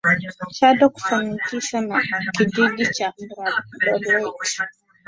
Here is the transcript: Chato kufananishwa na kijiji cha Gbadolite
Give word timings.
Chato 0.51 0.89
kufananishwa 0.89 1.79
na 1.87 1.97
kijiji 2.33 2.85
cha 2.93 3.13
Gbadolite 3.17 4.63